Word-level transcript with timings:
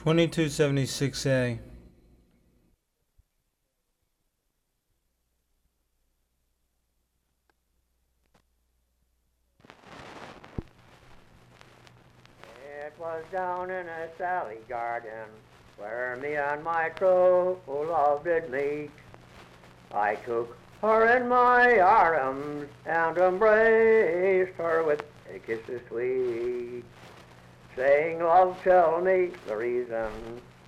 2276A. 0.00 1.58
It 12.78 12.94
was 12.98 13.22
down 13.30 13.70
in 13.70 13.86
a 13.86 14.08
Sally 14.16 14.56
garden 14.70 15.10
where 15.76 16.16
me 16.22 16.36
and 16.36 16.64
my 16.64 16.88
true 16.96 17.58
love 17.68 18.24
did 18.24 18.50
meet. 18.50 18.90
I 19.92 20.14
took 20.14 20.56
her 20.80 21.14
in 21.18 21.28
my 21.28 21.78
arms 21.78 22.70
and 22.86 23.18
embraced 23.18 24.56
her 24.56 24.82
with 24.82 25.02
a 25.34 25.38
kiss 25.40 25.60
so 25.66 25.78
sweet, 25.88 26.84
saying, 27.76 28.20
Love, 28.20 28.58
tell 28.62 29.00
me 29.00 29.30
the 29.46 29.56
reason 29.56 30.10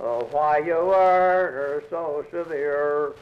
oh, 0.00 0.28
why 0.30 0.58
you 0.58 0.74
were 0.74 1.82
so 1.90 2.24
severe. 2.30 3.14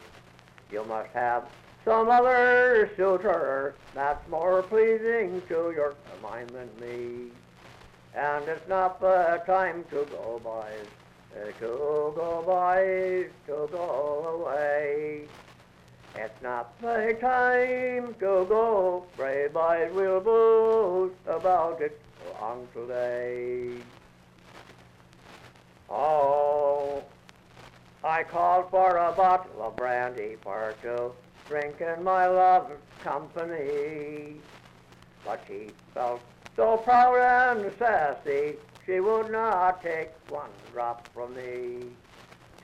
You 0.71 0.83
must 0.85 1.09
have 1.13 1.47
some 1.85 2.09
other 2.09 2.91
suitor 2.97 3.73
that's 3.93 4.27
more 4.29 4.61
pleasing 4.61 5.41
to 5.47 5.71
your 5.75 5.95
mind 6.21 6.49
than 6.49 6.69
me. 6.81 7.31
And 8.13 8.47
it's 8.47 8.67
not 8.67 8.99
the 8.99 9.41
time 9.45 9.85
to 9.91 10.05
go, 10.11 10.41
boys, 10.43 10.87
to 11.33 11.53
go, 11.61 12.43
boys, 12.45 13.29
to 13.45 13.69
go 13.71 14.41
away. 14.41 15.06
It's 16.19 16.41
not 16.41 16.81
the 16.81 17.15
time 17.21 18.15
to 18.15 18.45
go, 18.49 19.05
brave 19.15 19.53
boys 19.53 19.91
will 19.93 20.19
boast 20.19 21.13
about 21.27 21.79
it 21.79 22.01
long 22.33 22.67
today. 22.73 23.75
Oh, 25.91 27.03
I 28.03 28.23
called 28.23 28.71
for 28.71 28.97
a 28.97 29.11
bottle 29.11 29.61
of 29.61 29.75
brandy 29.75 30.37
for 30.41 30.73
to 30.81 31.11
drink 31.47 31.81
in 31.81 32.03
my 32.03 32.25
love's 32.25 32.81
company. 33.03 34.37
But 35.23 35.43
she 35.47 35.69
felt 35.93 36.21
so 36.55 36.77
proud 36.77 37.59
and 37.59 37.71
sassy, 37.77 38.55
she 38.87 38.99
would 39.01 39.31
not 39.31 39.83
take 39.83 40.13
one 40.29 40.49
drop 40.73 41.07
from 41.13 41.35
me. 41.35 41.83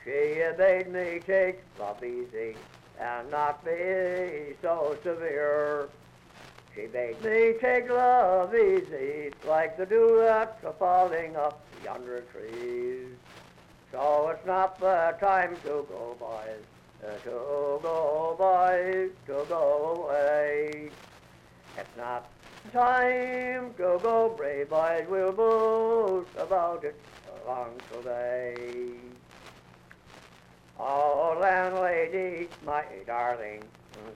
She 0.03 0.41
bade 0.57 0.91
me 0.91 1.21
take 1.23 1.61
love 1.79 2.03
easy 2.03 2.55
and 2.99 3.29
not 3.31 3.63
be 3.65 4.55
so 4.61 4.97
severe. 5.03 5.89
She 6.75 6.87
bade 6.87 7.21
me 7.23 7.53
take 7.61 7.89
love 7.89 8.55
easy, 8.55 9.31
like 9.47 9.77
the 9.77 9.85
dew 9.85 10.17
that's 10.19 10.63
falling 10.79 11.35
up 11.35 11.61
yonder 11.83 12.23
trees. 12.31 13.09
So 13.91 14.29
it's 14.29 14.45
not 14.45 14.79
the 14.79 15.15
time 15.19 15.55
to 15.63 15.85
go, 15.87 16.15
boys, 16.19 16.63
uh, 17.05 17.13
to 17.23 17.29
go, 17.29 18.35
boys, 18.37 19.11
to 19.27 19.45
go 19.47 20.07
away. 20.07 20.89
It's 21.77 21.97
not 21.97 22.27
time 22.71 23.73
to 23.75 23.99
go, 24.01 24.33
brave 24.35 24.69
boys, 24.69 25.05
we'll 25.09 25.31
boast 25.31 26.29
about 26.37 26.83
it 26.83 26.99
along 27.45 27.73
today. 27.91 28.55
Oh, 30.79 31.12
landlady, 31.39 32.47
my 32.65 32.83
darling, 33.05 33.63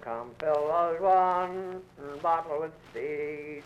come 0.01 0.31
fill 0.39 0.71
us 0.71 0.99
one 1.01 1.81
bottle 2.21 2.61
with 2.61 2.71
speed. 2.91 3.63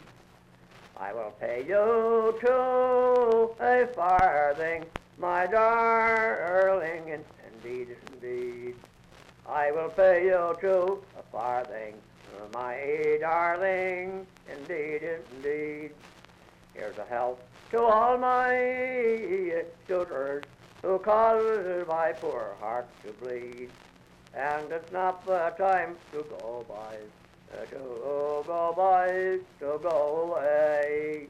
I 0.97 1.13
will 1.13 1.33
pay 1.39 1.66
you 1.67 2.38
two 2.39 3.55
a 3.59 3.88
farthing, 3.95 4.85
my 5.17 5.47
darling, 5.47 7.23
indeed, 7.53 7.95
indeed. 8.13 8.75
I 9.47 9.72
will 9.72 9.89
pay 9.89 10.25
you 10.25 10.55
two 10.61 11.03
a 11.19 11.23
farthing, 11.31 11.95
my 12.53 13.18
darling, 13.19 14.25
indeed, 14.51 15.01
indeed. 15.33 15.91
Here's 16.73 16.97
a 16.97 17.06
health 17.06 17.39
to 17.72 17.81
all 17.81 18.18
my 18.18 19.63
suitors 19.88 20.44
who 20.81 20.97
cause 21.00 21.86
my 21.88 22.12
poor 22.14 22.56
heart 22.59 22.88
to 23.03 23.12
bleed. 23.24 23.69
And 24.34 24.72
it's 24.72 24.92
not 24.92 25.25
the 25.25 25.53
time 25.58 25.96
to 26.12 26.25
go 26.40 26.66
by, 26.68 26.97
to 27.58 27.75
go 28.46 28.74
by, 28.75 29.40
to 29.59 29.80
go 29.81 30.38
away. 30.38 31.28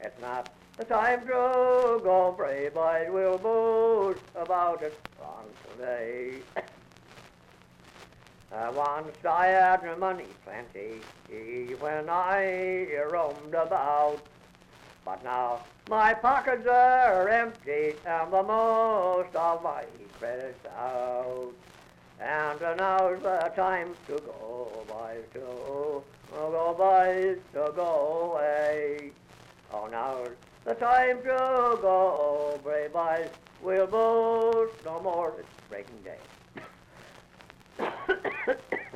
It's 0.00 0.20
not 0.20 0.52
the 0.76 0.84
time 0.84 1.22
to 1.22 2.00
go 2.04 2.34
brave 2.36 2.74
boys, 2.74 3.08
we'll 3.10 3.38
boast 3.38 4.22
about 4.36 4.82
it 4.82 4.98
on 5.20 5.44
today. 5.72 6.34
Uh, 8.50 8.72
once 8.74 9.14
I 9.28 9.48
had 9.48 9.98
money 9.98 10.24
plenty 10.42 11.02
when 11.80 12.08
I 12.08 12.88
roamed 13.12 13.52
about, 13.52 14.22
but 15.04 15.22
now 15.24 15.60
my 15.88 16.12
pockets 16.14 16.66
are 16.66 17.28
empty 17.28 17.94
and 18.06 18.32
the 18.32 18.42
most 18.42 19.34
of 19.34 19.62
my 19.62 19.84
credit's 20.18 20.66
out. 20.76 21.52
And 22.20 22.60
now's 22.76 23.22
the 23.22 23.52
time 23.54 23.94
to 24.08 24.18
go, 24.18 24.84
boys, 24.88 25.24
to 25.34 25.38
go, 25.38 26.74
boys, 26.76 27.38
to 27.52 27.72
go 27.74 28.32
away. 28.32 29.12
Oh, 29.72 29.86
now's 29.86 30.30
the 30.64 30.74
time 30.74 31.18
to 31.18 31.78
go, 31.80 32.58
brave 32.62 32.92
boys, 32.92 33.28
we'll 33.62 33.86
boast 33.86 34.84
no 34.84 35.00
more, 35.00 35.34
it's 35.38 35.48
breaking 35.70 36.02
day. 36.02 36.18